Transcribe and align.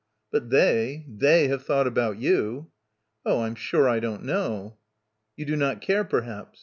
"But 0.31 0.49
they, 0.49 1.05
they 1.07 1.47
have 1.49 1.61
thought 1.63 1.85
about 1.85 2.17
you." 2.17 2.71
"Oh, 3.23 3.43
I'm 3.43 3.53
sure 3.53 3.87
I 3.87 3.99
don't 3.99 4.23
know." 4.23 4.79
"You 5.37 5.45
do 5.45 5.55
not 5.55 5.79
care, 5.79 6.03
perhaps?" 6.03 6.59